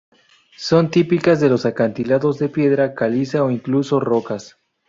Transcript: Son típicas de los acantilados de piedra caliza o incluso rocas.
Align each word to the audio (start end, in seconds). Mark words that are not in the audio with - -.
Son 0.57 0.89
típicas 0.89 1.39
de 1.41 1.47
los 1.47 1.67
acantilados 1.67 2.39
de 2.39 2.49
piedra 2.49 2.95
caliza 2.95 3.43
o 3.43 3.51
incluso 3.51 3.99
rocas. 3.99 4.57